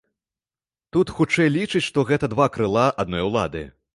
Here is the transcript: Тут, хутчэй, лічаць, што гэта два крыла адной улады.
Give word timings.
Тут, 0.97 1.11
хутчэй, 1.17 1.51
лічаць, 1.57 1.83
што 1.89 2.05
гэта 2.11 2.31
два 2.33 2.49
крыла 2.57 2.89
адной 3.03 3.21
улады. 3.29 3.63